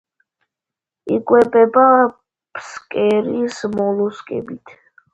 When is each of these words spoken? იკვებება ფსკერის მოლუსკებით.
იკვებება 1.17 1.85
ფსკერის 2.57 3.63
მოლუსკებით. 3.79 4.79